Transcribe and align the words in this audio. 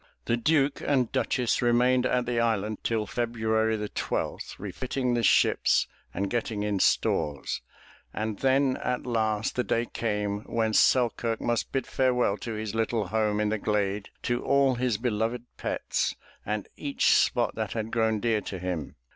The 0.25 0.35
Duke 0.35 0.81
and 0.83 1.11
Duchess 1.11 1.61
remained 1.61 2.07
at 2.07 2.25
the 2.25 2.39
island 2.39 2.83
till 2.83 3.05
February 3.05 3.75
the 3.77 3.87
twelfth 3.87 4.59
refitting 4.59 5.13
the 5.13 5.21
ships 5.21 5.87
and 6.11 6.27
getting 6.27 6.63
in 6.63 6.79
stores, 6.79 7.61
and 8.11 8.39
then 8.39 8.77
at 8.77 9.05
last 9.05 9.55
the 9.55 9.63
day 9.63 9.85
came 9.85 10.39
when 10.45 10.73
Selkirk 10.73 11.39
must 11.39 11.71
bid 11.71 11.85
farewell 11.85 12.35
to 12.37 12.53
his 12.53 12.73
little 12.73 13.09
home 13.09 13.39
in 13.39 13.49
the 13.49 13.59
glade, 13.59 14.09
to 14.23 14.43
all 14.43 14.73
his 14.73 14.97
beloved 14.97 15.43
pets, 15.55 16.15
and 16.47 16.67
each 16.75 17.11
spot 17.13 17.53
that 17.53 17.73
had 17.73 17.91
grown 17.91 18.19
dear 18.19 18.41
to 18.41 18.57
him. 18.57 18.95